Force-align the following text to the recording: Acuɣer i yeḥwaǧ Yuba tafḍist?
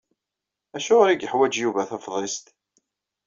Acuɣer 0.77 1.09
i 1.09 1.15
yeḥwaǧ 1.17 1.53
Yuba 1.59 1.89
tafḍist? 1.89 2.45